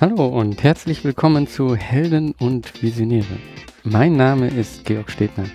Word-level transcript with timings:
Hallo 0.00 0.28
und 0.28 0.62
herzlich 0.62 1.02
willkommen 1.02 1.48
zu 1.48 1.74
Helden 1.74 2.32
und 2.38 2.84
Visionäre. 2.84 3.36
Mein 3.82 4.16
Name 4.16 4.46
ist 4.46 4.84
Georg 4.84 5.10
Stedner. 5.10 5.46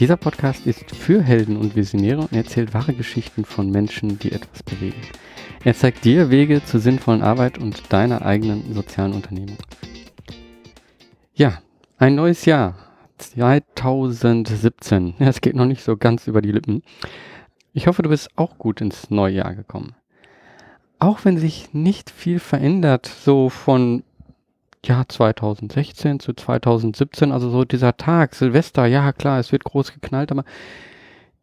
Dieser 0.00 0.16
Podcast 0.16 0.66
ist 0.66 0.90
für 0.90 1.22
Helden 1.22 1.56
und 1.56 1.76
Visionäre 1.76 2.22
und 2.22 2.32
erzählt 2.32 2.74
wahre 2.74 2.92
Geschichten 2.92 3.44
von 3.44 3.70
Menschen, 3.70 4.18
die 4.18 4.32
etwas 4.32 4.64
bewegen. 4.64 5.00
Er 5.62 5.76
zeigt 5.76 6.04
dir 6.04 6.28
Wege 6.30 6.64
zur 6.64 6.80
sinnvollen 6.80 7.22
Arbeit 7.22 7.58
und 7.58 7.92
deiner 7.92 8.22
eigenen 8.22 8.74
sozialen 8.74 9.12
Unternehmung. 9.12 9.58
Ja, 11.34 11.62
ein 11.96 12.16
neues 12.16 12.46
Jahr. 12.46 12.74
2017. 13.18 15.14
Ja, 15.20 15.28
es 15.28 15.40
geht 15.40 15.54
noch 15.54 15.66
nicht 15.66 15.84
so 15.84 15.96
ganz 15.96 16.26
über 16.26 16.42
die 16.42 16.50
Lippen. 16.50 16.82
Ich 17.72 17.86
hoffe, 17.86 18.02
du 18.02 18.08
bist 18.08 18.30
auch 18.34 18.58
gut 18.58 18.80
ins 18.80 19.08
neue 19.10 19.34
Jahr 19.36 19.54
gekommen 19.54 19.94
auch 21.04 21.26
wenn 21.26 21.36
sich 21.36 21.74
nicht 21.74 22.08
viel 22.10 22.38
verändert, 22.38 23.04
so 23.06 23.50
von 23.50 24.04
ja 24.86 25.04
2016 25.06 26.18
zu 26.18 26.32
2017, 26.32 27.30
also 27.30 27.50
so 27.50 27.64
dieser 27.64 27.98
Tag, 27.98 28.34
Silvester, 28.34 28.86
ja 28.86 29.12
klar, 29.12 29.38
es 29.38 29.52
wird 29.52 29.64
groß 29.64 29.92
geknallt, 29.92 30.32
aber 30.32 30.44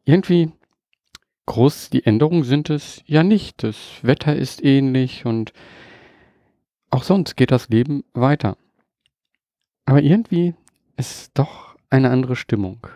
irgendwie 0.04 0.52
groß 1.46 1.92
die 1.92 2.06
Änderungen 2.06 2.44
sind 2.44 2.72
es 2.72 3.04
ja 3.06 3.22
nicht. 3.22 3.62
Das 3.62 3.78
Wetter 4.02 4.36
ist 4.36 4.64
ähnlich 4.64 5.28
und 5.28 5.54
auch 6.90 7.04
sonst 7.04 7.36
geht 7.38 7.52
das 7.52 7.70
Leben 7.70 8.04
weiter. 8.14 8.58
Aber 9.86 10.02
irgendwie 10.02 10.56
ist 10.98 11.32
doch 11.36 11.76
eine 11.92 12.10
andere 12.10 12.36
Stimmung. 12.36 12.88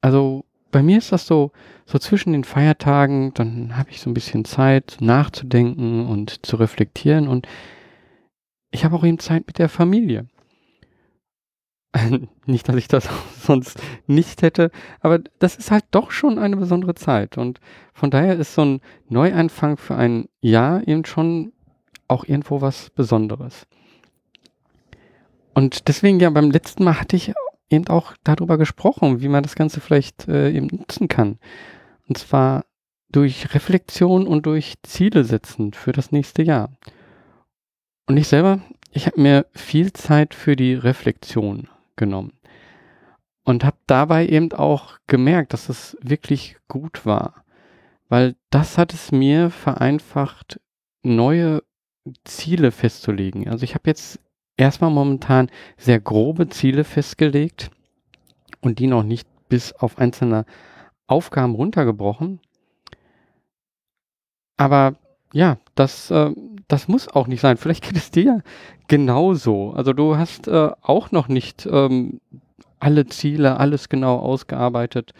Also 0.00 0.44
bei 0.74 0.82
mir 0.82 0.98
ist 0.98 1.12
das 1.12 1.24
so, 1.24 1.52
so 1.86 2.00
zwischen 2.00 2.32
den 2.32 2.42
Feiertagen, 2.42 3.32
dann 3.34 3.76
habe 3.76 3.92
ich 3.92 4.00
so 4.00 4.10
ein 4.10 4.14
bisschen 4.14 4.44
Zeit 4.44 4.96
nachzudenken 4.98 6.04
und 6.08 6.44
zu 6.44 6.56
reflektieren 6.56 7.28
und 7.28 7.46
ich 8.72 8.84
habe 8.84 8.96
auch 8.96 9.04
eben 9.04 9.20
Zeit 9.20 9.46
mit 9.46 9.60
der 9.60 9.68
Familie. 9.68 10.26
nicht, 12.46 12.68
dass 12.68 12.74
ich 12.74 12.88
das 12.88 13.08
sonst 13.40 13.80
nicht 14.08 14.42
hätte, 14.42 14.72
aber 14.98 15.20
das 15.38 15.54
ist 15.54 15.70
halt 15.70 15.84
doch 15.92 16.10
schon 16.10 16.40
eine 16.40 16.56
besondere 16.56 16.96
Zeit 16.96 17.38
und 17.38 17.60
von 17.92 18.10
daher 18.10 18.34
ist 18.34 18.54
so 18.54 18.64
ein 18.64 18.80
Neuanfang 19.08 19.76
für 19.76 19.94
ein 19.94 20.28
Jahr 20.40 20.88
eben 20.88 21.04
schon 21.04 21.52
auch 22.08 22.24
irgendwo 22.24 22.60
was 22.60 22.90
Besonderes. 22.90 23.68
Und 25.54 25.86
deswegen 25.86 26.18
ja, 26.18 26.30
beim 26.30 26.50
letzten 26.50 26.82
Mal 26.82 26.98
hatte 27.00 27.14
ich 27.14 27.32
eben 27.70 27.88
auch 27.88 28.14
darüber 28.24 28.58
gesprochen, 28.58 29.20
wie 29.20 29.28
man 29.28 29.42
das 29.42 29.54
Ganze 29.54 29.80
vielleicht 29.80 30.28
äh, 30.28 30.50
eben 30.50 30.66
nutzen 30.66 31.08
kann. 31.08 31.38
Und 32.08 32.18
zwar 32.18 32.64
durch 33.10 33.54
Reflexion 33.54 34.26
und 34.26 34.46
durch 34.46 34.74
Ziele 34.82 35.24
setzen 35.24 35.72
für 35.72 35.92
das 35.92 36.12
nächste 36.12 36.42
Jahr. 36.42 36.70
Und 38.06 38.16
ich 38.16 38.28
selber, 38.28 38.60
ich 38.90 39.06
habe 39.06 39.20
mir 39.20 39.46
viel 39.52 39.92
Zeit 39.92 40.34
für 40.34 40.56
die 40.56 40.74
Reflexion 40.74 41.68
genommen 41.96 42.32
und 43.44 43.64
habe 43.64 43.76
dabei 43.86 44.26
eben 44.26 44.52
auch 44.52 44.98
gemerkt, 45.06 45.52
dass 45.52 45.68
es 45.68 45.96
wirklich 46.00 46.56
gut 46.68 47.06
war, 47.06 47.44
weil 48.08 48.36
das 48.50 48.78
hat 48.78 48.92
es 48.92 49.12
mir 49.12 49.50
vereinfacht, 49.50 50.60
neue 51.02 51.62
Ziele 52.24 52.70
festzulegen. 52.70 53.48
Also 53.48 53.64
ich 53.64 53.74
habe 53.74 53.88
jetzt 53.88 54.20
erstmal 54.56 54.90
momentan 54.90 55.50
sehr 55.76 56.00
grobe 56.00 56.48
Ziele 56.48 56.84
festgelegt 56.84 57.70
und 58.60 58.78
die 58.78 58.86
noch 58.86 59.02
nicht 59.02 59.28
bis 59.48 59.72
auf 59.72 59.98
einzelne 59.98 60.44
Aufgaben 61.06 61.54
runtergebrochen. 61.54 62.40
Aber 64.56 64.96
ja, 65.32 65.58
das, 65.74 66.10
äh, 66.10 66.30
das 66.68 66.88
muss 66.88 67.08
auch 67.08 67.26
nicht 67.26 67.40
sein. 67.40 67.56
Vielleicht 67.56 67.84
geht 67.84 67.96
es 67.96 68.10
dir 68.10 68.42
genauso. 68.88 69.72
Also 69.72 69.92
du 69.92 70.16
hast 70.16 70.48
äh, 70.48 70.70
auch 70.80 71.10
noch 71.10 71.28
nicht 71.28 71.66
ähm, 71.66 72.20
alle 72.78 73.06
Ziele, 73.06 73.58
alles 73.58 73.88
genau 73.88 74.18
ausgearbeitet. 74.18 75.12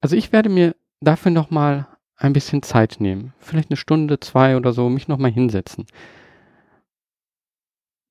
Also 0.00 0.16
ich 0.16 0.32
werde 0.32 0.50
mir 0.50 0.76
dafür 1.00 1.32
nochmal 1.32 1.86
ein 2.16 2.32
bisschen 2.32 2.62
Zeit 2.62 2.96
nehmen. 2.98 3.32
Vielleicht 3.38 3.70
eine 3.70 3.76
Stunde, 3.76 4.20
zwei 4.20 4.56
oder 4.56 4.72
so, 4.72 4.88
mich 4.88 5.08
nochmal 5.08 5.30
hinsetzen 5.30 5.86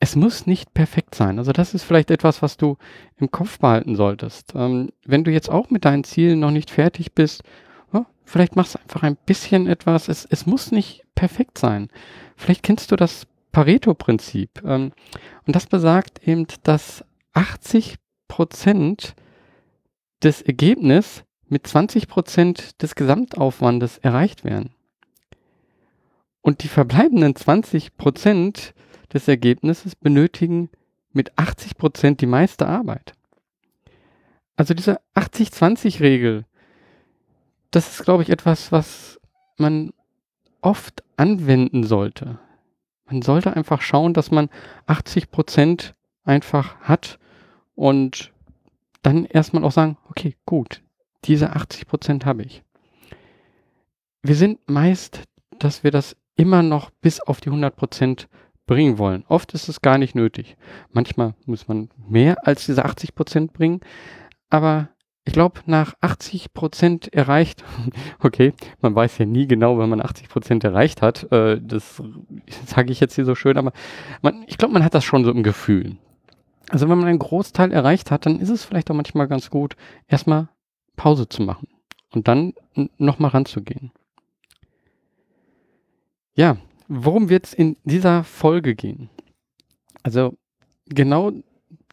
es 0.05 0.15
muss 0.15 0.45
nicht 0.45 0.75
perfekt 0.75 1.15
sein. 1.15 1.39
Also 1.39 1.51
das 1.51 1.73
ist 1.73 1.81
vielleicht 1.81 2.11
etwas, 2.11 2.43
was 2.43 2.57
du 2.57 2.77
im 3.17 3.31
Kopf 3.31 3.57
behalten 3.57 3.95
solltest. 3.95 4.53
Ähm, 4.53 4.91
wenn 5.03 5.23
du 5.23 5.31
jetzt 5.31 5.49
auch 5.49 5.71
mit 5.71 5.83
deinen 5.83 6.03
Zielen 6.03 6.39
noch 6.39 6.51
nicht 6.51 6.69
fertig 6.69 7.13
bist, 7.13 7.41
ja, 7.91 8.05
vielleicht 8.23 8.55
machst 8.55 8.75
du 8.75 8.79
einfach 8.79 9.01
ein 9.01 9.17
bisschen 9.25 9.65
etwas. 9.65 10.07
Es, 10.07 10.27
es 10.29 10.45
muss 10.45 10.71
nicht 10.71 11.01
perfekt 11.15 11.57
sein. 11.57 11.89
Vielleicht 12.35 12.61
kennst 12.61 12.91
du 12.91 12.95
das 12.95 13.25
Pareto-Prinzip. 13.51 14.61
Ähm, 14.63 14.91
und 15.47 15.55
das 15.55 15.65
besagt 15.65 16.27
eben, 16.27 16.45
dass 16.61 17.03
80 17.33 17.95
Prozent 18.27 19.15
des 20.21 20.43
Ergebnisses 20.43 21.23
mit 21.47 21.65
20 21.65 22.07
Prozent 22.07 22.79
des 22.83 22.93
Gesamtaufwandes 22.93 23.97
erreicht 23.97 24.43
werden. 24.43 24.69
Und 26.41 26.61
die 26.61 26.67
verbleibenden 26.67 27.35
20 27.35 27.97
Prozent 27.97 28.75
des 29.15 29.27
Ergebnisses 29.27 29.95
benötigen 29.95 30.69
mit 31.11 31.37
80 31.37 31.77
Prozent 31.77 32.21
die 32.21 32.27
meiste 32.27 32.67
Arbeit. 32.67 33.13
Also 34.57 34.73
diese 34.73 34.99
80-20-Regel, 35.15 36.45
das 37.71 37.89
ist, 37.89 38.03
glaube 38.03 38.23
ich, 38.23 38.29
etwas, 38.29 38.71
was 38.71 39.19
man 39.57 39.91
oft 40.61 41.03
anwenden 41.17 41.83
sollte. 41.83 42.39
Man 43.05 43.21
sollte 43.21 43.55
einfach 43.55 43.81
schauen, 43.81 44.13
dass 44.13 44.31
man 44.31 44.49
80 44.87 45.31
Prozent 45.31 45.95
einfach 46.23 46.79
hat 46.81 47.17
und 47.75 48.33
dann 49.01 49.25
erstmal 49.25 49.63
auch 49.63 49.71
sagen, 49.71 49.97
okay, 50.09 50.35
gut, 50.45 50.81
diese 51.25 51.55
80 51.55 51.87
Prozent 51.87 52.25
habe 52.25 52.43
ich. 52.43 52.63
Wir 54.23 54.35
sind 54.35 54.59
meist, 54.67 55.23
dass 55.59 55.83
wir 55.83 55.91
das 55.91 56.17
immer 56.35 56.63
noch 56.63 56.89
bis 56.89 57.19
auf 57.21 57.39
die 57.39 57.49
100 57.49 57.75
Prozent 57.75 58.27
bringen 58.65 58.97
wollen. 58.97 59.23
Oft 59.27 59.53
ist 59.53 59.69
es 59.69 59.81
gar 59.81 59.97
nicht 59.97 60.15
nötig. 60.15 60.57
Manchmal 60.91 61.35
muss 61.45 61.67
man 61.67 61.89
mehr 62.07 62.47
als 62.47 62.65
diese 62.65 62.85
80 62.85 63.15
Prozent 63.15 63.53
bringen, 63.53 63.81
aber 64.49 64.89
ich 65.27 65.33
glaube, 65.33 65.61
nach 65.65 65.95
80 66.01 66.53
Prozent 66.53 67.11
erreicht, 67.13 67.63
okay, 68.19 68.53
man 68.81 68.95
weiß 68.95 69.17
ja 69.17 69.25
nie 69.25 69.47
genau, 69.47 69.79
wenn 69.79 69.89
man 69.89 70.01
80 70.01 70.29
Prozent 70.29 70.63
erreicht 70.63 71.01
hat, 71.01 71.31
äh, 71.31 71.59
das 71.61 72.01
sage 72.65 72.91
ich 72.91 72.99
jetzt 72.99 73.15
hier 73.15 73.25
so 73.25 73.35
schön, 73.35 73.57
aber 73.57 73.73
man, 74.21 74.43
ich 74.47 74.57
glaube, 74.57 74.73
man 74.73 74.83
hat 74.83 74.93
das 74.93 75.03
schon 75.03 75.25
so 75.25 75.31
im 75.31 75.43
Gefühl. 75.43 75.97
Also 76.69 76.89
wenn 76.89 76.97
man 76.97 77.07
einen 77.07 77.19
Großteil 77.19 77.71
erreicht 77.71 78.11
hat, 78.11 78.25
dann 78.25 78.39
ist 78.39 78.49
es 78.49 78.65
vielleicht 78.65 78.89
auch 78.89 78.95
manchmal 78.95 79.27
ganz 79.27 79.49
gut, 79.49 79.75
erstmal 80.07 80.47
Pause 80.95 81.27
zu 81.27 81.43
machen 81.43 81.67
und 82.11 82.27
dann 82.27 82.53
nochmal 82.97 83.31
ranzugehen. 83.31 83.91
Ja, 86.35 86.57
worum 86.87 87.29
wird 87.29 87.45
es 87.47 87.53
in 87.53 87.77
dieser 87.83 88.23
Folge 88.23 88.75
gehen? 88.75 89.09
Also 90.03 90.37
genau 90.87 91.31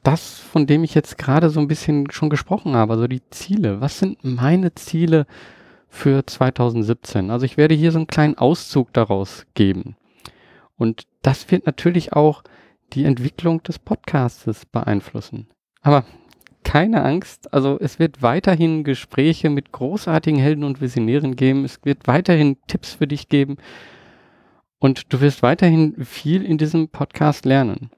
das, 0.02 0.38
von 0.38 0.66
dem 0.66 0.84
ich 0.84 0.94
jetzt 0.94 1.18
gerade 1.18 1.50
so 1.50 1.60
ein 1.60 1.68
bisschen 1.68 2.10
schon 2.10 2.30
gesprochen 2.30 2.74
habe, 2.74 2.94
also 2.94 3.06
die 3.06 3.22
Ziele. 3.30 3.80
Was 3.80 3.98
sind 3.98 4.18
meine 4.24 4.74
Ziele 4.74 5.26
für 5.88 6.26
2017? 6.26 7.30
Also 7.30 7.46
ich 7.46 7.56
werde 7.56 7.74
hier 7.74 7.92
so 7.92 7.98
einen 7.98 8.06
kleinen 8.06 8.36
Auszug 8.36 8.92
daraus 8.92 9.46
geben. 9.54 9.96
Und 10.76 11.06
das 11.22 11.50
wird 11.50 11.66
natürlich 11.66 12.12
auch 12.12 12.42
die 12.92 13.04
Entwicklung 13.04 13.62
des 13.62 13.78
Podcastes 13.78 14.66
beeinflussen. 14.66 15.46
Aber 15.80 16.04
keine 16.64 17.04
Angst, 17.04 17.52
also 17.52 17.78
es 17.80 17.98
wird 17.98 18.22
weiterhin 18.22 18.84
Gespräche 18.84 19.50
mit 19.50 19.72
großartigen 19.72 20.38
Helden 20.38 20.64
und 20.64 20.80
Visionären 20.80 21.36
geben. 21.36 21.64
Es 21.64 21.80
wird 21.84 22.06
weiterhin 22.06 22.56
Tipps 22.66 22.94
für 22.94 23.06
dich 23.06 23.28
geben. 23.28 23.56
Und 24.82 25.12
du 25.12 25.20
wirst 25.20 25.44
weiterhin 25.44 26.04
viel 26.04 26.44
in 26.44 26.58
diesem 26.58 26.88
Podcast 26.88 27.44
lernen. 27.44 27.90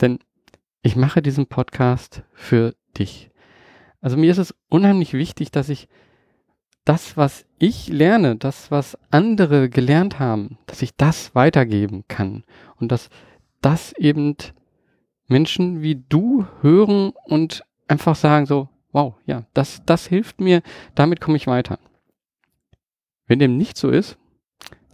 Denn 0.00 0.20
ich 0.82 0.94
mache 0.94 1.20
diesen 1.20 1.48
Podcast 1.48 2.22
für 2.32 2.76
dich. 2.96 3.32
Also 4.00 4.16
mir 4.16 4.30
ist 4.30 4.38
es 4.38 4.54
unheimlich 4.68 5.14
wichtig, 5.14 5.50
dass 5.50 5.68
ich 5.68 5.88
das, 6.84 7.16
was 7.16 7.44
ich 7.58 7.88
lerne, 7.88 8.36
das, 8.36 8.70
was 8.70 8.96
andere 9.10 9.68
gelernt 9.68 10.20
haben, 10.20 10.58
dass 10.66 10.80
ich 10.80 10.94
das 10.94 11.34
weitergeben 11.34 12.04
kann. 12.06 12.44
Und 12.76 12.92
dass 12.92 13.10
das 13.60 13.92
eben 13.94 14.36
Menschen 15.26 15.82
wie 15.82 15.96
du 16.08 16.46
hören 16.60 17.14
und 17.24 17.64
einfach 17.88 18.14
sagen 18.14 18.46
so, 18.46 18.68
wow, 18.92 19.16
ja, 19.26 19.44
das, 19.54 19.82
das 19.86 20.06
hilft 20.06 20.40
mir, 20.40 20.62
damit 20.94 21.20
komme 21.20 21.36
ich 21.36 21.48
weiter. 21.48 21.80
Wenn 23.26 23.40
dem 23.40 23.56
nicht 23.56 23.76
so 23.76 23.90
ist, 23.90 24.16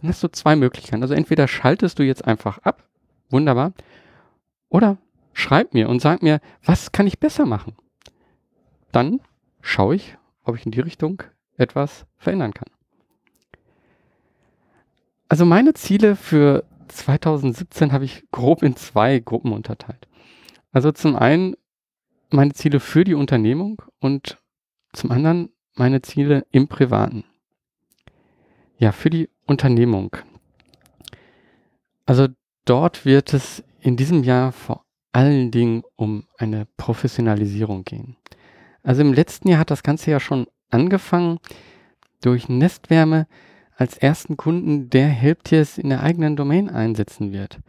dann 0.05 0.13
hast 0.13 0.23
du 0.23 0.27
zwei 0.27 0.55
Möglichkeiten. 0.55 1.01
Also 1.01 1.15
entweder 1.15 1.47
schaltest 1.47 1.97
du 1.97 2.03
jetzt 2.03 2.25
einfach 2.25 2.59
ab, 2.59 2.87
wunderbar, 3.31 3.73
oder 4.69 4.97
schreib 5.33 5.73
mir 5.73 5.89
und 5.89 5.99
sag 5.99 6.21
mir, 6.21 6.41
was 6.63 6.91
kann 6.91 7.07
ich 7.07 7.19
besser 7.19 7.47
machen? 7.47 7.75
Dann 8.91 9.19
schaue 9.61 9.95
ich, 9.95 10.15
ob 10.43 10.55
ich 10.55 10.65
in 10.65 10.71
die 10.71 10.79
Richtung 10.79 11.23
etwas 11.57 12.05
verändern 12.17 12.53
kann. 12.53 12.69
Also 15.27 15.43
meine 15.43 15.73
Ziele 15.73 16.15
für 16.15 16.63
2017 16.87 17.91
habe 17.91 18.05
ich 18.05 18.29
grob 18.29 18.61
in 18.61 18.75
zwei 18.75 19.17
Gruppen 19.17 19.53
unterteilt. 19.53 20.07
Also 20.71 20.91
zum 20.91 21.15
einen 21.15 21.55
meine 22.29 22.53
Ziele 22.53 22.79
für 22.79 23.05
die 23.05 23.15
Unternehmung 23.15 23.81
und 23.99 24.37
zum 24.93 25.09
anderen 25.09 25.49
meine 25.73 26.03
Ziele 26.03 26.45
im 26.51 26.67
Privaten. 26.67 27.23
Ja, 28.77 28.91
für 28.91 29.09
die 29.09 29.29
Unternehmung. 29.45 30.15
Also 32.05 32.27
dort 32.65 33.05
wird 33.05 33.33
es 33.33 33.63
in 33.79 33.97
diesem 33.97 34.23
Jahr 34.23 34.51
vor 34.51 34.85
allen 35.11 35.51
Dingen 35.51 35.83
um 35.95 36.25
eine 36.37 36.67
Professionalisierung 36.77 37.83
gehen. 37.83 38.17
Also 38.83 39.01
im 39.01 39.13
letzten 39.13 39.47
Jahr 39.47 39.59
hat 39.59 39.71
das 39.71 39.83
Ganze 39.83 40.11
ja 40.11 40.19
schon 40.19 40.47
angefangen 40.69 41.39
durch 42.21 42.49
Nestwärme 42.49 43.27
als 43.75 43.97
ersten 43.97 44.37
Kunden, 44.37 44.89
der 44.89 45.07
Helptiers 45.07 45.77
in 45.77 45.89
der 45.89 46.01
eigenen 46.01 46.35
Domain 46.35 46.69
einsetzen 46.69 47.31
wird. 47.31 47.59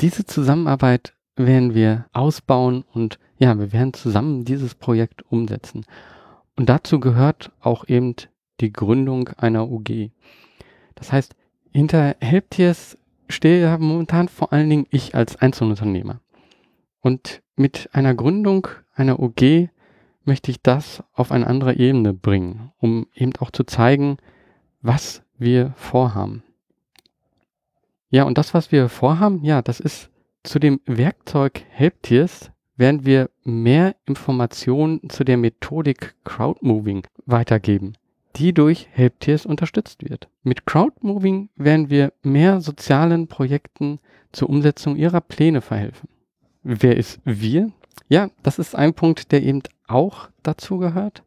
Diese 0.00 0.24
Zusammenarbeit 0.24 1.14
werden 1.36 1.74
wir 1.74 2.06
ausbauen 2.12 2.84
und 2.92 3.18
ja, 3.38 3.58
wir 3.58 3.72
werden 3.72 3.92
zusammen 3.92 4.44
dieses 4.44 4.74
Projekt 4.74 5.22
umsetzen. 5.30 5.84
Und 6.56 6.68
dazu 6.68 7.00
gehört 7.00 7.52
auch 7.60 7.86
eben 7.88 8.14
die 8.60 8.72
Gründung 8.72 9.28
einer 9.36 9.70
UG. 9.70 10.10
Das 10.96 11.12
heißt, 11.12 11.36
hinter 11.70 12.16
Helptiers 12.20 12.98
stehe 13.28 13.62
ja 13.62 13.78
momentan 13.78 14.28
vor 14.28 14.52
allen 14.52 14.68
Dingen 14.68 14.86
ich 14.90 15.14
als 15.14 15.36
Einzelunternehmer. 15.36 16.20
Und 17.00 17.42
mit 17.54 17.88
einer 17.92 18.14
Gründung 18.14 18.68
einer 18.94 19.20
UG 19.20 19.68
möchte 20.24 20.50
ich 20.50 20.60
das 20.60 21.02
auf 21.12 21.30
eine 21.30 21.46
andere 21.46 21.76
Ebene 21.76 22.12
bringen, 22.12 22.72
um 22.78 23.06
eben 23.14 23.32
auch 23.38 23.50
zu 23.50 23.64
zeigen, 23.64 24.16
was 24.82 25.22
wir 25.38 25.72
vorhaben. 25.76 26.42
Ja, 28.10 28.24
und 28.24 28.38
das, 28.38 28.54
was 28.54 28.72
wir 28.72 28.88
vorhaben, 28.88 29.44
ja, 29.44 29.62
das 29.62 29.80
ist 29.80 30.10
zu 30.42 30.58
dem 30.58 30.80
Werkzeug 30.86 31.62
Helptiers 31.70 32.50
werden 32.76 33.04
wir 33.04 33.30
mehr 33.42 33.96
Informationen 34.06 35.08
zu 35.08 35.24
der 35.24 35.36
Methodik 35.36 36.14
Crowdmoving 36.24 37.06
weitergeben, 37.24 37.94
die 38.36 38.52
durch 38.52 38.88
Helptiers 38.92 39.46
unterstützt 39.46 40.08
wird. 40.08 40.28
Mit 40.42 40.66
Crowdmoving 40.66 41.48
werden 41.56 41.90
wir 41.90 42.12
mehr 42.22 42.60
sozialen 42.60 43.28
Projekten 43.28 43.98
zur 44.32 44.50
Umsetzung 44.50 44.96
ihrer 44.96 45.20
Pläne 45.20 45.62
verhelfen. 45.62 46.08
Wer 46.62 46.96
ist 46.96 47.20
wir? 47.24 47.72
Ja, 48.08 48.28
das 48.42 48.58
ist 48.58 48.74
ein 48.74 48.94
Punkt, 48.94 49.32
der 49.32 49.42
eben 49.42 49.62
auch 49.88 50.28
dazu 50.42 50.78
gehört. 50.78 51.22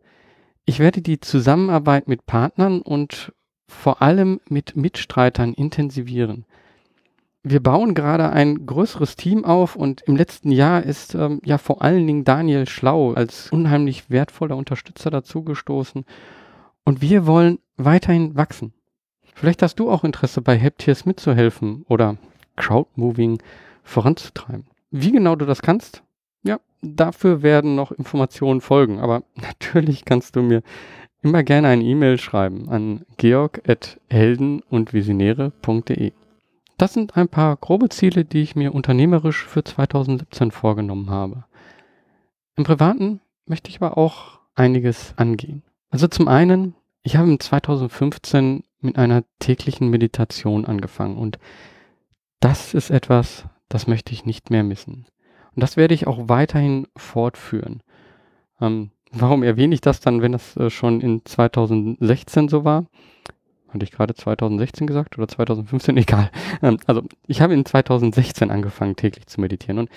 Ich 0.66 0.80
werde 0.80 1.02
die 1.02 1.20
Zusammenarbeit 1.20 2.08
mit 2.08 2.26
Partnern 2.26 2.82
und 2.82 3.34
vor 3.68 4.02
allem 4.02 4.40
mit 4.48 4.76
Mitstreitern 4.76 5.54
intensivieren. 5.54 6.46
Wir 7.42 7.64
bauen 7.64 7.94
gerade 7.96 8.30
ein 8.32 8.66
größeres 8.66 9.16
Team 9.16 9.46
auf 9.46 9.76
und 9.76 10.02
im 10.02 10.16
letzten 10.16 10.52
Jahr 10.52 10.84
ist 10.84 11.16
ähm, 11.16 11.40
ja 11.46 11.58
vor 11.58 11.82
allen 11.82 12.06
Dingen 12.06 12.26
Daniel 12.26 12.68
Schlau 12.68 13.14
als 13.14 13.50
unheimlich 13.52 14.10
wertvoller 14.10 14.58
Unterstützer 14.58 15.10
dazugestoßen 15.10 16.06
und 16.86 17.02
wir 17.02 17.26
wollen 17.26 17.60
weiterhin 17.78 18.36
wachsen. 18.36 18.74
Vielleicht 19.36 19.62
hast 19.62 19.76
du 19.80 19.90
auch 19.90 20.04
Interesse 20.04 20.42
bei 20.42 20.58
Helptiers 20.58 21.06
mitzuhelfen 21.06 21.86
oder 21.88 22.18
Crowdmoving 22.58 23.42
voranzutreiben. 23.84 24.66
Wie 24.92 25.12
genau 25.12 25.36
du 25.36 25.46
das 25.46 25.62
kannst, 25.62 26.04
ja, 26.44 26.60
dafür 26.82 27.42
werden 27.42 27.76
noch 27.76 27.92
Informationen 27.92 28.62
folgen. 28.62 29.00
Aber 29.00 29.24
natürlich 29.36 30.06
kannst 30.06 30.36
du 30.36 30.42
mir 30.42 30.62
immer 31.22 31.44
gerne 31.44 31.68
eine 31.68 31.84
E-Mail 31.84 32.18
schreiben 32.18 32.70
an 32.70 33.06
georg.helden 33.18 34.62
und 34.70 34.94
visionäre.de. 34.94 36.12
Das 36.78 36.94
sind 36.94 37.18
ein 37.18 37.28
paar 37.28 37.58
grobe 37.58 37.90
Ziele, 37.90 38.24
die 38.24 38.42
ich 38.42 38.56
mir 38.56 38.74
unternehmerisch 38.74 39.46
für 39.46 39.64
2017 39.64 40.52
vorgenommen 40.52 41.10
habe. 41.10 41.44
Im 42.56 42.64
Privaten 42.64 43.20
möchte 43.46 43.70
ich 43.70 43.82
aber 43.82 43.98
auch 43.98 44.40
einiges 44.56 45.14
angehen. 45.18 45.64
Also 45.90 46.08
zum 46.08 46.28
einen, 46.28 46.76
ich 47.04 47.16
habe 47.16 47.38
2015 47.38 48.64
mit 48.82 48.98
einer 48.98 49.24
täglichen 49.40 49.90
Meditation 49.90 50.66
angefangen 50.66 51.18
und 51.18 51.40
das 52.40 52.74
ist 52.74 52.90
etwas, 52.90 53.46
das 53.68 53.88
möchte 53.88 54.14
ich 54.14 54.26
nicht 54.26 54.50
mehr 54.50 54.64
missen. 54.64 55.06
Und 55.56 55.64
das 55.64 55.78
werde 55.78 55.94
ich 55.94 56.08
auch 56.08 56.30
weiterhin 56.30 56.88
fortführen. 56.96 57.82
Ähm, 58.62 58.92
warum 59.12 59.44
erwähne 59.44 59.74
ich 59.74 59.82
das 59.82 60.00
dann, 60.00 60.22
wenn 60.22 60.32
das 60.32 60.56
äh, 60.58 60.70
schon 60.70 61.02
in 61.02 61.26
2016 61.26 62.50
so 62.50 62.64
war? 62.64 62.86
Hatte 63.70 63.84
ich 63.84 63.92
gerade 63.92 64.16
2016 64.16 64.88
gesagt 64.88 65.18
oder 65.18 65.28
2015? 65.28 65.98
Egal. 65.98 66.32
Ähm, 66.62 66.78
also 66.86 67.04
ich 67.28 67.42
habe 67.42 67.54
in 67.54 67.66
2016 67.66 68.52
angefangen, 68.52 68.96
täglich 68.96 69.28
zu 69.28 69.42
meditieren. 69.42 69.80
Und 69.80 69.90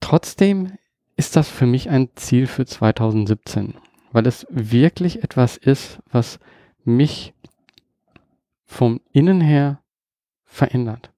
trotzdem 0.00 0.72
ist 1.16 1.36
das 1.36 1.48
für 1.48 1.66
mich 1.66 1.88
ein 1.88 2.10
Ziel 2.16 2.46
für 2.46 2.66
2017, 2.66 3.74
weil 4.14 4.26
es 4.28 4.46
wirklich 4.48 5.24
etwas 5.24 5.56
ist, 5.56 5.98
was 6.10 6.38
mich 6.84 7.34
vom 8.64 9.00
Innen 9.10 9.40
her 9.40 9.80
verändert. 10.44 11.10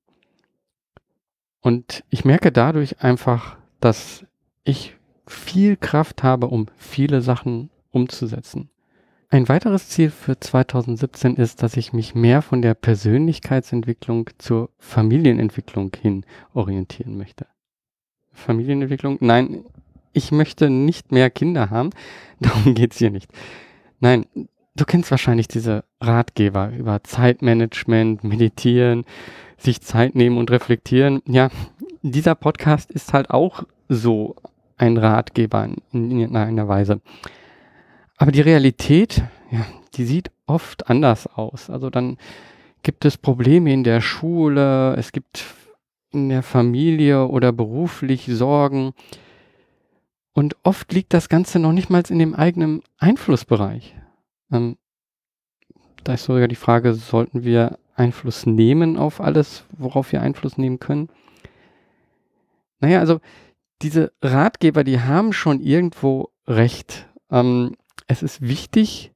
Und 1.61 2.05
ich 2.09 2.25
merke 2.25 2.51
dadurch 2.51 3.03
einfach, 3.03 3.59
dass 3.81 4.25
ich 4.65 4.97
viel 5.27 5.77
Kraft 5.77 6.23
habe, 6.23 6.47
um 6.47 6.67
viele 6.77 7.21
Sachen 7.21 7.69
umzusetzen. 7.91 8.71
Ein 9.29 9.49
weiteres 9.49 9.91
Ziel 9.91 10.11
für 10.11 10.41
2017 10.41 11.37
ist, 11.37 11.63
dass 11.63 11.77
ich 11.77 11.93
mich 11.93 12.15
mehr 12.15 12.41
von 12.41 12.63
der 12.63 12.75
Persönlichkeitsentwicklung 12.75 14.31
zur 14.39 14.71
Familienentwicklung 14.79 15.93
hin 16.01 16.25
orientieren 16.55 17.19
möchte. 17.19 17.47
Familienentwicklung? 18.33 19.19
Nein, 19.21 19.65
ich 20.17 20.33
möchte 20.33 20.71
nicht 20.71 21.13
mehr 21.13 21.29
Kinder 21.29 21.69
haben. 21.69 21.91
Darum 22.41 22.75
geht's 22.75 22.99
hier 22.99 23.11
nicht. 23.11 23.31
Nein, 24.01 24.27
du 24.75 24.85
kennst 24.85 25.11
wahrscheinlich 25.11 25.49
diese 25.49 25.85
Ratgeber 26.01 26.71
über 26.77 27.03
Zeitmanagement, 27.03 28.25
Meditieren, 28.25 29.05
sich 29.57 29.81
Zeit 29.81 30.15
nehmen 30.15 30.37
und 30.37 30.51
reflektieren. 30.51 31.23
Ja, 31.27 31.49
dieser 32.03 32.35
Podcast 32.35 32.91
ist 32.91 33.13
halt 33.13 33.31
auch 33.31 33.65
so 33.89 34.37
ein 34.77 34.97
Ratgeber 34.99 35.69
in, 35.93 36.21
in 36.21 36.37
einer 36.37 36.69
Weise. 36.69 37.01
Aber 38.19 38.33
die 38.33 38.41
Realität, 38.41 39.23
ja, 39.51 39.67
die 39.95 40.05
sieht 40.05 40.31
oft 40.47 40.89
anders 40.91 41.27
aus. 41.27 41.71
Also 41.71 41.91
dann 41.91 42.19
gibt 42.83 43.05
es 43.05 43.17
Probleme 43.17 43.73
in 43.73 43.85
der 43.85 44.01
Schule, 44.01 44.95
es 44.97 45.13
gibt 45.13 45.45
in 46.13 46.29
der 46.29 46.43
Familie 46.43 47.27
oder 47.27 47.53
beruflich 47.53 48.27
Sorgen. 48.27 48.93
Und 50.37 50.55
oft 50.65 50.93
liegt 50.93 51.15
das 51.15 51.31
Ganze 51.31 51.59
noch 51.59 51.73
nicht 51.73 51.89
mal 51.89 52.03
in 52.11 52.19
dem 52.19 52.35
eigenen 52.35 52.83
Einflussbereich. 52.99 53.97
Ähm, 54.53 54.77
da 56.05 56.13
ist 56.13 56.25
sogar 56.25 56.47
die 56.47 56.57
Frage, 56.57 56.93
sollten 56.93 57.43
wir 57.43 57.79
Einfluss 57.95 58.45
nehmen 58.45 58.99
auf 58.99 59.23
alles, 59.23 59.65
worauf 59.71 60.13
wir 60.13 60.21
Einfluss 60.21 60.59
nehmen 60.59 60.79
können? 60.79 61.09
Naja, 62.81 63.01
also 63.01 63.21
diese 63.81 64.13
Ratgeber, 64.21 64.85
die 64.85 65.01
haben 65.01 65.33
schon 65.33 65.59
irgendwo 65.63 66.29
recht. 66.47 67.09
Ähm, 67.31 67.75
es 68.07 68.23
ist 68.23 68.43
wichtig, 68.43 69.13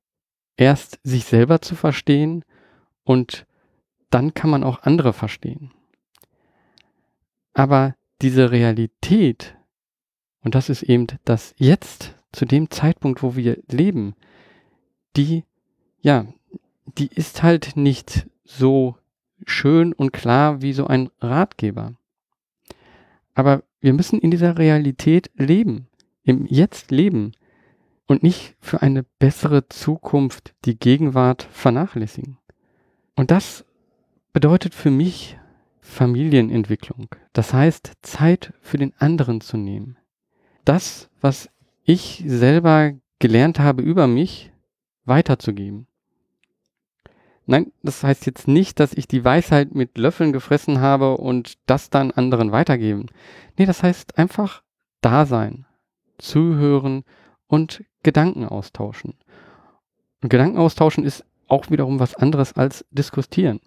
erst 0.57 1.01
sich 1.03 1.27
selber 1.27 1.61
zu 1.61 1.75
verstehen 1.75 2.47
und 3.05 3.47
dann 4.09 4.33
kann 4.33 4.49
man 4.49 4.65
auch 4.65 4.85
andere 4.85 5.13
verstehen. 5.13 5.71
Aber 7.53 7.95
diese 8.23 8.51
Realität, 8.51 9.59
und 10.43 10.55
das 10.55 10.69
ist 10.69 10.83
eben 10.83 11.07
das 11.25 11.55
Jetzt, 11.57 12.15
zu 12.33 12.45
dem 12.45 12.71
Zeitpunkt, 12.71 13.23
wo 13.23 13.37
wir 13.37 13.59
leben, 13.71 14.15
die, 15.17 15.45
ja, 16.01 16.27
die 16.99 17.09
ist 17.09 17.43
halt 17.43 17.77
nicht 17.77 18.27
so 18.45 18.97
schön 19.47 19.93
und 19.93 20.13
klar 20.13 20.63
wie 20.63 20.73
so 20.73 20.87
ein 20.87 21.11
Ratgeber. 21.21 21.95
Aber 23.35 23.63
wir 23.81 23.93
müssen 23.93 24.21
in 24.21 24.31
dieser 24.31 24.59
Realität 24.59 25.31
leben, 25.35 25.89
im 26.23 26.47
Jetzt 26.47 26.91
leben 26.91 27.33
und 28.07 28.23
nicht 28.23 28.57
für 28.61 28.83
eine 28.83 29.05
bessere 29.19 29.69
Zukunft 29.69 30.55
die 30.65 30.79
Gegenwart 30.79 31.43
vernachlässigen. 31.51 32.39
Und 33.17 33.31
das 33.31 33.65
bedeutet 34.33 34.75
für 34.75 34.91
mich 34.91 35.39
Familienentwicklung. 35.81 37.09
Das 37.33 37.53
heißt, 37.53 37.93
Zeit 38.03 38.53
für 38.61 38.79
den 38.79 38.93
anderen 38.99 39.41
zu 39.41 39.57
nehmen. 39.57 39.97
Das, 40.71 41.11
was 41.21 41.51
ich 41.83 42.23
selber 42.25 42.93
gelernt 43.19 43.59
habe 43.59 43.83
über 43.83 44.07
mich, 44.07 44.53
weiterzugeben. 45.05 45.89
Nein, 47.45 47.73
das 47.83 48.05
heißt 48.05 48.25
jetzt 48.27 48.47
nicht, 48.47 48.79
dass 48.79 48.93
ich 48.93 49.09
die 49.09 49.25
Weisheit 49.25 49.75
mit 49.75 49.99
Löffeln 49.99 50.33
gefressen 50.33 50.81
habe 50.81 51.17
und 51.17 51.55
das 51.67 51.91
dann 51.91 52.13
anderen 52.13 52.53
weitergeben. 52.53 53.07
Nee, 53.59 53.67
das 53.67 53.83
heißt 53.83 54.17
einfach 54.17 54.63
da 55.01 55.27
sein, 55.27 55.67
zuhören 56.19 57.03
und 57.49 57.83
Gedanken 58.05 58.45
austauschen. 58.45 59.15
Und 60.23 60.29
Gedanken 60.29 60.59
austauschen 60.59 61.03
ist 61.03 61.25
auch 61.49 61.69
wiederum 61.73 61.99
was 61.99 62.15
anderes 62.15 62.53
als 62.53 62.85
diskutieren. 62.93 63.59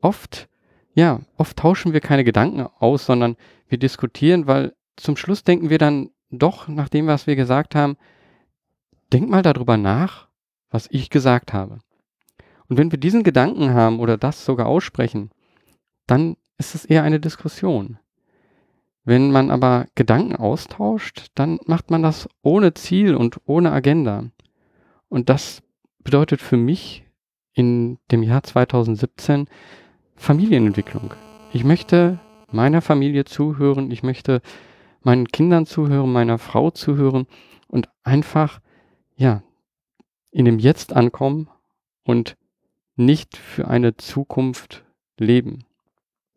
Oft 0.00 0.48
ja, 0.92 1.20
oft 1.36 1.56
tauschen 1.56 1.92
wir 1.92 2.00
keine 2.00 2.24
Gedanken 2.24 2.66
aus, 2.80 3.06
sondern 3.06 3.36
wir 3.68 3.78
diskutieren, 3.78 4.48
weil 4.48 4.74
zum 4.96 5.16
Schluss 5.16 5.44
denken 5.44 5.70
wir 5.70 5.78
dann 5.78 6.10
doch, 6.30 6.68
nach 6.68 6.88
dem, 6.88 7.06
was 7.06 7.26
wir 7.26 7.36
gesagt 7.36 7.74
haben, 7.74 7.96
denk 9.12 9.28
mal 9.28 9.42
darüber 9.42 9.76
nach, 9.76 10.28
was 10.70 10.88
ich 10.90 11.10
gesagt 11.10 11.52
habe. 11.52 11.78
Und 12.68 12.78
wenn 12.78 12.90
wir 12.90 12.98
diesen 12.98 13.22
Gedanken 13.22 13.74
haben 13.74 14.00
oder 14.00 14.16
das 14.16 14.44
sogar 14.44 14.66
aussprechen, 14.66 15.30
dann 16.06 16.36
ist 16.58 16.74
es 16.74 16.84
eher 16.84 17.02
eine 17.02 17.20
Diskussion. 17.20 17.98
Wenn 19.04 19.30
man 19.30 19.52
aber 19.52 19.86
Gedanken 19.94 20.34
austauscht, 20.34 21.28
dann 21.36 21.60
macht 21.66 21.90
man 21.90 22.02
das 22.02 22.28
ohne 22.42 22.74
Ziel 22.74 23.14
und 23.14 23.40
ohne 23.44 23.70
Agenda. 23.70 24.24
Und 25.08 25.28
das 25.28 25.62
bedeutet 26.02 26.40
für 26.40 26.56
mich 26.56 27.04
in 27.52 27.98
dem 28.10 28.24
Jahr 28.24 28.42
2017 28.42 29.46
Familienentwicklung. 30.16 31.14
Ich 31.52 31.62
möchte 31.62 32.18
meiner 32.50 32.82
Familie 32.82 33.24
zuhören, 33.24 33.90
ich 33.90 34.02
möchte 34.02 34.40
meinen 35.06 35.28
Kindern 35.28 35.66
zuhören, 35.66 36.12
meiner 36.12 36.36
Frau 36.36 36.72
zuhören 36.72 37.28
und 37.68 37.88
einfach, 38.02 38.60
ja, 39.16 39.44
in 40.32 40.44
dem 40.44 40.58
Jetzt 40.58 40.92
ankommen 40.92 41.48
und 42.02 42.36
nicht 42.96 43.36
für 43.36 43.68
eine 43.68 43.96
Zukunft 43.96 44.84
leben. 45.16 45.64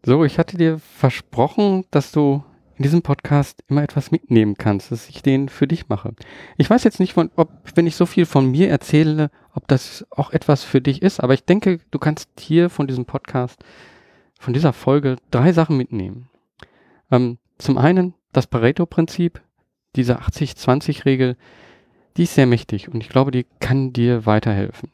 So, 0.05 0.23
ich 0.23 0.37
hatte 0.37 0.55
dir 0.55 0.77
versprochen, 0.77 1.85
dass 1.89 2.11
du 2.11 2.43
in 2.77 2.83
diesem 2.83 3.01
Podcast 3.01 3.63
immer 3.67 3.81
etwas 3.81 4.11
mitnehmen 4.11 4.53
kannst, 4.55 4.91
dass 4.91 5.09
ich 5.09 5.23
den 5.23 5.49
für 5.49 5.67
dich 5.67 5.89
mache. 5.89 6.13
Ich 6.57 6.69
weiß 6.69 6.83
jetzt 6.83 6.99
nicht, 6.99 7.17
ob, 7.17 7.49
wenn 7.73 7.87
ich 7.87 7.95
so 7.95 8.05
viel 8.05 8.27
von 8.27 8.51
mir 8.51 8.69
erzähle, 8.69 9.31
ob 9.51 9.67
das 9.67 10.05
auch 10.11 10.29
etwas 10.29 10.63
für 10.63 10.79
dich 10.79 11.01
ist, 11.01 11.21
aber 11.21 11.33
ich 11.33 11.43
denke, 11.43 11.79
du 11.89 11.97
kannst 11.97 12.29
hier 12.39 12.69
von 12.69 12.85
diesem 12.85 13.05
Podcast, 13.05 13.63
von 14.39 14.53
dieser 14.53 14.73
Folge 14.73 15.15
drei 15.31 15.53
Sachen 15.53 15.75
mitnehmen. 15.75 16.29
Ähm, 17.11 17.39
zum 17.57 17.79
einen 17.79 18.13
das 18.31 18.47
Pareto-Prinzip, 18.47 19.41
diese 19.95 20.19
80-20-Regel, 20.19 21.35
die 22.17 22.23
ist 22.23 22.35
sehr 22.35 22.47
mächtig 22.47 22.89
und 22.89 23.01
ich 23.01 23.09
glaube, 23.09 23.31
die 23.31 23.45
kann 23.59 23.93
dir 23.93 24.25
weiterhelfen. 24.25 24.91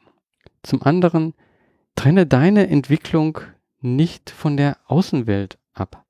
Zum 0.64 0.82
anderen, 0.84 1.34
trenne 1.96 2.26
deine 2.26 2.68
Entwicklung 2.68 3.40
nicht 3.82 4.30
von 4.30 4.58
der 4.58 4.78
Außenwelt 4.86 5.58
ab. 5.74 6.06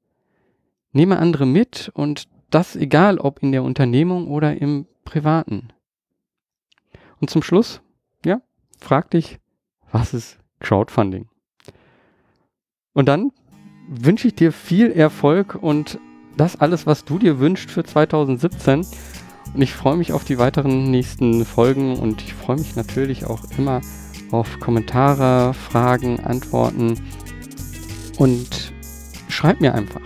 Nehme 0.91 1.19
andere 1.19 1.45
mit 1.45 1.91
und 1.93 2.27
das 2.49 2.75
egal 2.75 3.17
ob 3.19 3.43
in 3.43 3.51
der 3.51 3.63
Unternehmung 3.63 4.27
oder 4.27 4.59
im 4.59 4.87
Privaten. 5.03 5.69
Und 7.19 7.29
zum 7.29 7.43
Schluss, 7.43 7.81
ja, 8.25 8.41
frag 8.79 9.11
dich, 9.11 9.39
was 9.91 10.13
ist 10.13 10.39
Crowdfunding? 10.59 11.27
Und 12.93 13.07
dann 13.07 13.31
wünsche 13.87 14.27
ich 14.27 14.35
dir 14.35 14.51
viel 14.51 14.91
Erfolg 14.91 15.55
und 15.55 15.99
das 16.37 16.55
alles, 16.59 16.85
was 16.85 17.05
du 17.05 17.19
dir 17.19 17.39
wünschst 17.39 17.69
für 17.71 17.83
2017. 17.83 18.85
Und 19.53 19.61
ich 19.61 19.73
freue 19.73 19.95
mich 19.95 20.11
auf 20.11 20.23
die 20.23 20.37
weiteren 20.37 20.91
nächsten 20.91 21.45
Folgen 21.45 21.97
und 21.97 22.21
ich 22.21 22.33
freue 22.33 22.57
mich 22.57 22.75
natürlich 22.75 23.25
auch 23.25 23.41
immer 23.57 23.81
auf 24.31 24.59
Kommentare, 24.59 25.53
Fragen, 25.53 26.19
Antworten 26.19 26.95
und 28.17 28.73
schreib 29.29 29.61
mir 29.61 29.73
einfach. 29.73 30.01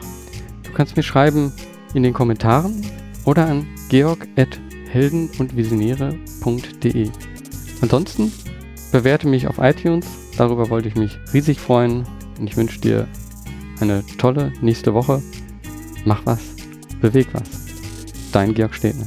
Du 0.64 0.72
kannst 0.74 0.96
mir 0.96 1.04
schreiben 1.04 1.52
in 1.94 2.04
den 2.04 2.14
Kommentaren 2.14 2.86
oder 3.26 3.48
an 3.48 3.66
georg.helden 3.90 5.30
und 5.40 5.56
visionäre.de. 5.56 7.10
Ansonsten 7.82 8.32
bewerte 8.92 9.28
mich 9.28 9.48
auf 9.48 9.58
iTunes, 9.60 10.06
darüber 10.38 10.70
wollte 10.70 10.90
ich 10.90 10.96
mich 10.96 11.18
riesig 11.34 11.60
freuen 11.60 12.06
und 12.40 12.48
ich 12.48 12.58
wünsche 12.58 12.80
dir 12.80 13.08
eine 13.80 14.04
tolle 14.18 14.52
nächste 14.62 14.94
Woche. 14.94 15.22
Mach 16.10 16.26
was, 16.26 16.40
beweg 17.02 17.28
was. 17.34 17.48
Dein 18.32 18.56
Georg 18.56 18.74
Stedner. 18.74 19.06